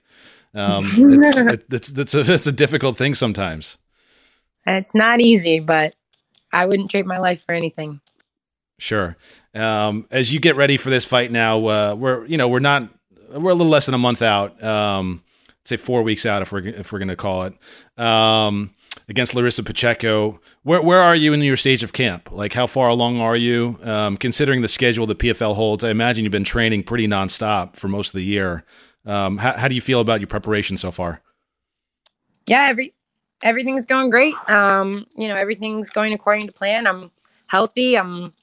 [0.55, 3.77] Um, it's, it, it's it's a it's a difficult thing sometimes.
[4.65, 5.95] It's not easy, but
[6.51, 8.01] I wouldn't trade my life for anything.
[8.79, 9.15] Sure.
[9.53, 12.89] Um, as you get ready for this fight now, uh, we're you know we're not
[13.29, 14.61] we're a little less than a month out.
[14.63, 15.23] Um,
[15.65, 17.53] say four weeks out if we're if we're going to call it
[18.03, 18.73] um,
[19.07, 20.39] against Larissa Pacheco.
[20.63, 22.31] Where where are you in your stage of camp?
[22.31, 23.79] Like how far along are you?
[23.83, 27.87] Um, considering the schedule the PFL holds, I imagine you've been training pretty nonstop for
[27.87, 28.63] most of the year.
[29.05, 31.21] Um, how, how do you feel about your preparation so far?
[32.47, 32.93] Yeah, every
[33.43, 34.35] everything's going great.
[34.49, 36.87] Um, you know, everything's going according to plan.
[36.87, 37.11] I'm
[37.47, 37.97] healthy.
[37.97, 38.33] I'm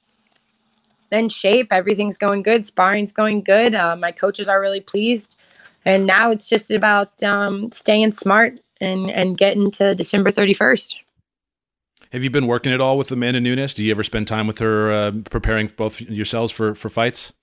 [1.11, 1.67] in shape.
[1.71, 2.65] Everything's going good.
[2.65, 3.73] Sparring's going good.
[3.75, 5.37] Uh, my coaches are really pleased.
[5.85, 10.95] And now it's just about um, staying smart and, and getting to December 31st.
[12.11, 13.73] Have you been working at all with Amanda Nunes?
[13.73, 17.33] Do you ever spend time with her uh, preparing both yourselves for, for fights?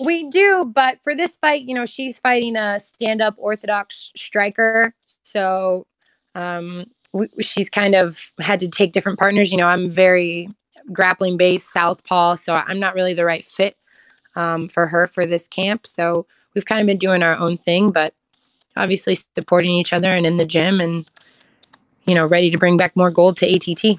[0.00, 4.94] We do, but for this fight, you know, she's fighting a stand up orthodox striker.
[5.22, 5.86] So
[6.34, 9.52] um, we, she's kind of had to take different partners.
[9.52, 10.48] You know, I'm very
[10.92, 13.76] grappling based southpaw, so I'm not really the right fit
[14.36, 15.86] um, for her for this camp.
[15.86, 18.14] So we've kind of been doing our own thing, but
[18.76, 21.04] obviously supporting each other and in the gym and
[22.06, 23.98] you know ready to bring back more gold to ATT.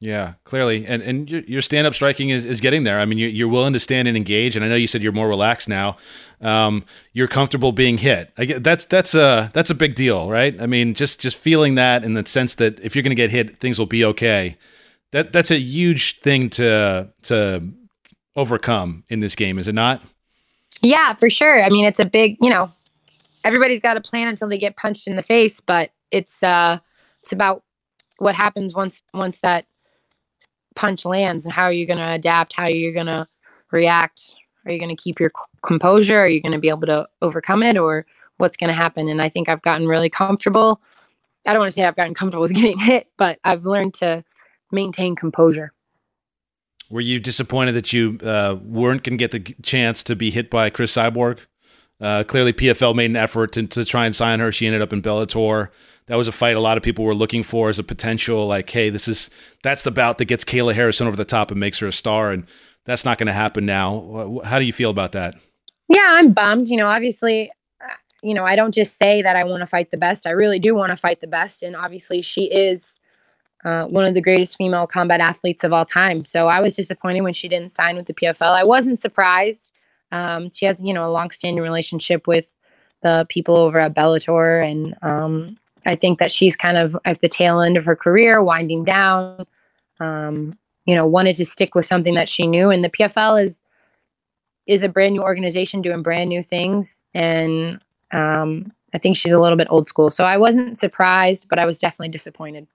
[0.00, 3.00] Yeah, clearly, and and your, your stand up striking is, is getting there.
[3.00, 5.10] I mean, you're, you're willing to stand and engage, and I know you said you're
[5.10, 5.96] more relaxed now.
[6.40, 8.30] Um, you're comfortable being hit.
[8.38, 10.54] I get, that's that's a that's a big deal, right?
[10.60, 13.30] I mean, just just feeling that in the sense that if you're going to get
[13.30, 14.56] hit, things will be okay
[15.12, 17.62] that that's a huge thing to to
[18.36, 20.02] overcome in this game, is it not?
[20.80, 21.60] Yeah, for sure.
[21.62, 22.70] I mean, it's a big, you know,
[23.44, 26.78] everybody's got a plan until they get punched in the face, but it's uh
[27.22, 27.62] it's about
[28.18, 29.66] what happens once once that
[30.74, 33.26] punch lands and how are you going to adapt, how are you're going to
[33.72, 34.34] react.
[34.64, 36.18] Are you going to keep your composure?
[36.18, 39.08] Are you going to be able to overcome it or what's going to happen?
[39.08, 40.80] And I think I've gotten really comfortable.
[41.46, 44.24] I don't want to say I've gotten comfortable with getting hit, but I've learned to
[44.70, 45.72] maintain composure.
[46.90, 50.48] Were you disappointed that you uh, weren't going to get the chance to be hit
[50.48, 51.40] by Cris Cyborg?
[52.00, 54.52] Uh, clearly, PFL made an effort to, to try and sign her.
[54.52, 55.70] She ended up in Bellator.
[56.06, 58.70] That was a fight a lot of people were looking for as a potential, like,
[58.70, 59.30] hey, this is
[59.62, 62.32] that's the bout that gets Kayla Harrison over the top and makes her a star,
[62.32, 62.46] and
[62.84, 64.40] that's not going to happen now.
[64.44, 65.34] How do you feel about that?
[65.88, 66.68] Yeah, I'm bummed.
[66.68, 67.50] You know, obviously,
[67.82, 67.88] uh,
[68.22, 70.26] you know, I don't just say that I want to fight the best.
[70.26, 72.94] I really do want to fight the best, and obviously, she is
[73.64, 76.24] uh, one of the greatest female combat athletes of all time.
[76.24, 78.54] So I was disappointed when she didn't sign with the PFL.
[78.54, 79.72] I wasn't surprised.
[80.12, 82.52] Um, she has, you know, a long-standing relationship with
[83.02, 87.28] the people over at Bellator, and um, I think that she's kind of at the
[87.28, 89.46] tail end of her career, winding down.
[90.00, 93.60] Um, you know, wanted to stick with something that she knew, and the PFL is
[94.66, 99.38] is a brand new organization doing brand new things, and um, I think she's a
[99.38, 100.10] little bit old school.
[100.10, 102.66] So I wasn't surprised, but I was definitely disappointed.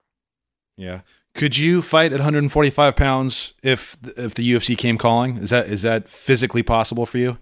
[0.78, 1.02] Yeah.
[1.34, 5.38] Could you fight at 145 pounds if if the UFC came calling?
[5.38, 7.38] Is that is that physically possible for you?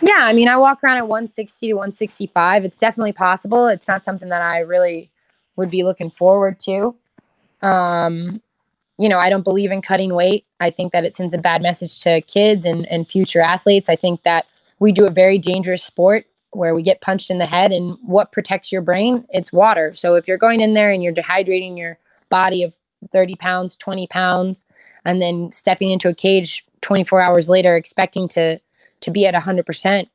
[0.00, 2.64] Yeah, I mean, I walk around at 160 to 165.
[2.64, 3.68] It's definitely possible.
[3.68, 5.10] It's not something that I really
[5.56, 6.94] would be looking forward to.
[7.62, 8.42] Um,
[8.98, 10.44] you know, I don't believe in cutting weight.
[10.60, 13.88] I think that it sends a bad message to kids and, and future athletes.
[13.88, 14.46] I think that
[14.78, 18.32] we do a very dangerous sport where we get punched in the head and what
[18.32, 19.26] protects your brain?
[19.30, 19.94] It's water.
[19.94, 22.74] So if you're going in there and you're dehydrating your body of
[23.12, 24.64] 30 pounds, 20 pounds,
[25.04, 28.60] and then stepping into a cage 24 hours later, expecting to
[29.00, 30.08] to be at 100%.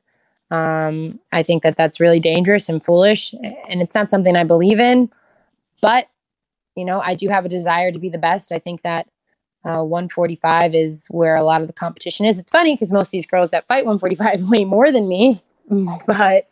[0.50, 3.34] Um, I think that that's really dangerous and foolish,
[3.68, 5.10] and it's not something I believe in.
[5.82, 6.08] But
[6.76, 8.52] you know, I do have a desire to be the best.
[8.52, 9.06] I think that
[9.64, 12.38] Uh, 145 is where a lot of the competition is.
[12.40, 15.40] It's funny because most of these girls that fight 145 weigh more than me,
[16.06, 16.48] but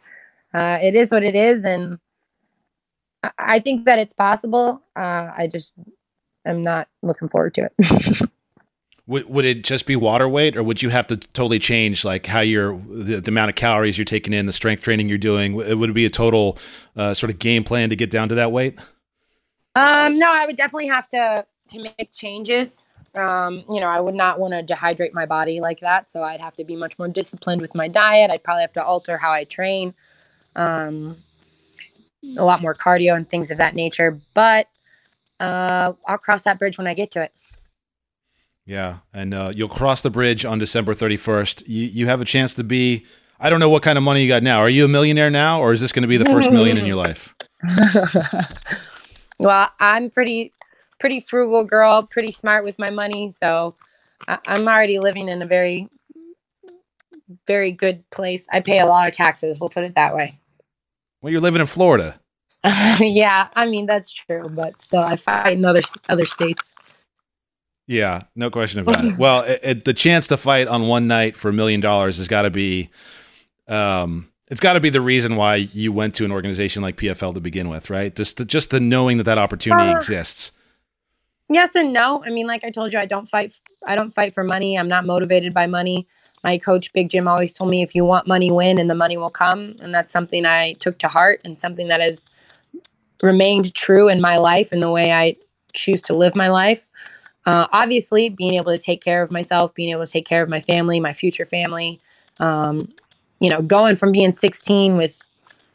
[0.55, 1.99] uh, it is what it is, and
[3.23, 4.83] I, I think that it's possible.
[4.97, 5.73] Uh, I just
[6.47, 8.31] am not looking forward to it.
[9.07, 12.27] Would, would it just be water weight, or would you have to totally change like
[12.27, 15.59] how you're the, the amount of calories you're taking in, the strength training you're doing?
[15.59, 16.59] It would it be a total
[16.95, 18.79] uh, sort of game plan to get down to that weight?
[19.75, 22.87] Um, no, I would definitely have to to make changes.
[23.17, 26.41] Um, you know, I would not want to dehydrate my body like that, so I'd
[26.41, 28.31] have to be much more disciplined with my diet.
[28.31, 29.93] I'd probably have to alter how I train,
[30.55, 31.17] um,
[32.37, 34.21] a lot more cardio and things of that nature.
[34.35, 34.69] But
[35.41, 37.33] uh, I'll cross that bridge when I get to it.
[38.67, 41.65] Yeah, and uh, you'll cross the bridge on December 31st.
[41.67, 43.05] You you have a chance to be.
[43.41, 44.61] I don't know what kind of money you got now.
[44.61, 46.85] Are you a millionaire now, or is this going to be the first million in
[46.85, 47.35] your life?
[49.39, 50.53] well, I'm pretty
[51.01, 53.75] pretty frugal girl, pretty smart with my money, so
[54.29, 55.89] I, I'm already living in a very
[57.47, 58.47] very good place.
[58.53, 59.59] I pay a lot of taxes.
[59.59, 60.39] We'll put it that way.
[61.23, 62.21] Well, you're living in Florida.
[63.01, 66.73] yeah, I mean that's true, but still, I fight in other other states.
[67.87, 69.15] Yeah, no question about it.
[69.19, 72.29] Well, it, it, the chance to fight on one night for a million dollars has
[72.29, 72.91] got to be,
[73.67, 77.35] um, it's got to be the reason why you went to an organization like PFL
[77.35, 78.15] to begin with, right?
[78.15, 80.53] Just the, just the knowing that that opportunity uh, exists.
[81.49, 82.23] Yes and no.
[82.25, 83.55] I mean, like I told you, I don't fight.
[83.85, 84.79] I don't fight for money.
[84.79, 86.07] I'm not motivated by money.
[86.45, 89.17] My coach, Big Jim, always told me, if you want money, win, and the money
[89.17, 89.77] will come.
[89.81, 92.25] And that's something I took to heart, and something that has
[93.23, 95.37] remained true in my life and the way I
[95.73, 96.87] choose to live my life.
[97.47, 100.49] Uh, obviously, being able to take care of myself, being able to take care of
[100.49, 102.01] my family, my future family.
[102.39, 102.93] Um,
[103.41, 105.23] you know, going from being 16 with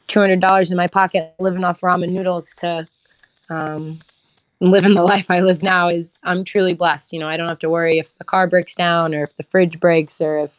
[0.08, 2.88] $200 in my pocket, living off ramen noodles to
[3.50, 4.00] um,
[4.60, 7.14] living the life I live now is I'm truly blessed.
[7.14, 9.44] You know, I don't have to worry if the car breaks down or if the
[9.44, 10.52] fridge breaks or if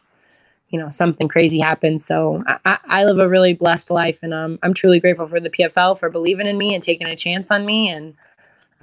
[0.68, 2.04] you know something crazy happens.
[2.04, 5.50] So I, I live a really blessed life, and um, I'm truly grateful for the
[5.50, 7.88] PFL for believing in me and taking a chance on me.
[7.88, 8.14] And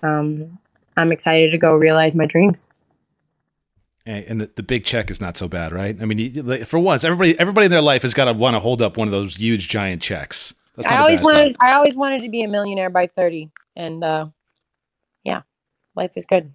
[0.02, 0.60] um,
[0.96, 2.68] I'm excited to go realize my dreams.
[4.06, 5.96] And the, the big check is not so bad, right?
[6.02, 8.82] I mean, for once, everybody everybody in their life has got to want to hold
[8.82, 10.54] up one of those huge giant checks.
[10.86, 14.28] I always wanted I always wanted to be a millionaire by 30, and uh,
[15.24, 15.44] yeah,
[15.96, 16.52] life is good.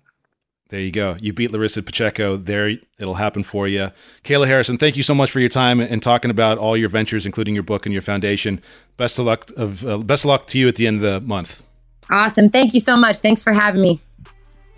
[0.69, 1.17] There you go.
[1.21, 2.37] You beat Larissa Pacheco.
[2.37, 3.91] There, it'll happen for you.
[4.23, 7.25] Kayla Harrison, thank you so much for your time and talking about all your ventures,
[7.25, 8.61] including your book and your foundation.
[8.99, 11.21] Best of luck of uh, best of luck to you at the end of the
[11.27, 11.63] month.
[12.11, 12.51] Awesome.
[12.51, 13.19] Thank you so much.
[13.19, 14.01] Thanks for having me.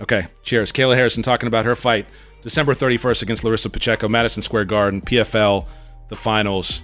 [0.01, 0.71] Okay, cheers.
[0.73, 2.07] Kayla Harrison talking about her fight
[2.43, 5.69] December 31st against Larissa Pacheco, Madison Square Garden, PFL,
[6.09, 6.83] the finals.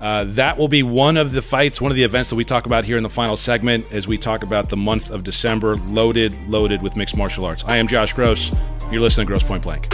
[0.00, 2.66] Uh, that will be one of the fights, one of the events that we talk
[2.66, 6.38] about here in the final segment as we talk about the month of December, loaded,
[6.48, 7.64] loaded with mixed martial arts.
[7.66, 8.52] I am Josh Gross.
[8.90, 9.92] You're listening to Gross Point Blank.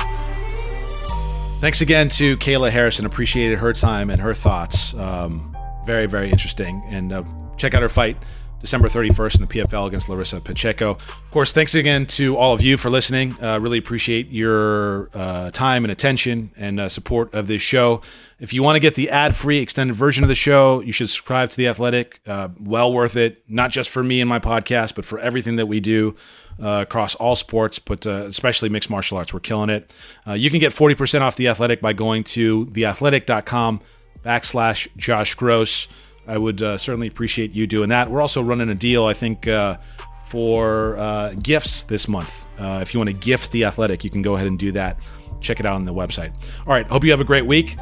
[1.61, 3.07] Thanks again to Kayla Harrison.
[3.07, 4.95] Appreciated her time and her thoughts.
[4.95, 6.83] Um, very, very interesting.
[6.89, 7.23] And uh,
[7.57, 8.17] check out her fight
[8.63, 10.93] December 31st in the PFL against Larissa Pacheco.
[10.93, 13.37] Of course, thanks again to all of you for listening.
[13.43, 18.03] Uh, really appreciate your uh, time and attention and uh, support of this show.
[18.39, 21.11] If you want to get the ad free extended version of the show, you should
[21.11, 22.21] subscribe to The Athletic.
[22.25, 25.67] Uh, well worth it, not just for me and my podcast, but for everything that
[25.67, 26.15] we do.
[26.63, 29.33] Uh, across all sports, but uh, especially mixed martial arts.
[29.33, 29.91] We're killing it.
[30.35, 33.81] you can get 40% off The Athletic by going to theathletic.com
[34.23, 35.89] backslash Josh Gross.
[36.27, 38.11] I would uh, certainly appreciate you doing that.
[38.11, 39.79] We're also running a deal, I think, uh,
[40.27, 42.47] for uh, gifts this month.
[42.59, 44.99] Uh, if you want to gift the athletic, you can go ahead and do that.
[45.41, 46.33] Check it out on the website.
[46.67, 46.87] All right.
[46.87, 47.77] Hope you have a great week.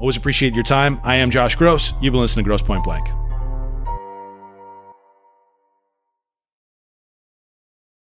[0.00, 1.00] Always appreciate your time.
[1.04, 1.94] I am Josh Gross.
[2.02, 3.25] You've been listening to Gross Point Blank.